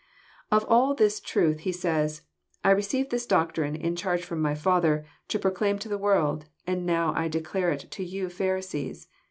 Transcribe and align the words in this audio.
Of 0.49 0.65
all 0.67 0.95
this 0.95 1.19
truth. 1.19 1.59
He 1.59 1.71
says, 1.71 2.23
I 2.63 2.71
received 2.71 3.11
this 3.11 3.27
doctrine 3.27 3.75
in 3.75 3.95
charge 3.95 4.23
from 4.23 4.41
my 4.41 4.55
Father, 4.55 5.05
to 5.27 5.37
proclaim 5.37 5.77
to 5.77 5.89
the 5.89 5.99
world, 6.01 6.45
and 6.65 6.79
I 6.89 6.93
now 6.95 7.27
declare 7.27 7.69
it 7.69 7.85
to 7.91 8.03
you 8.03 8.27
Pharisees." 8.27 9.07